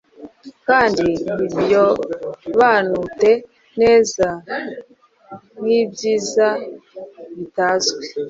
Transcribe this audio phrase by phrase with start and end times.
[0.67, 3.31] Kandi, ntibiobanute
[3.81, 4.27] neza,
[5.61, 6.47] nkibyiza
[7.35, 8.03] bitazwi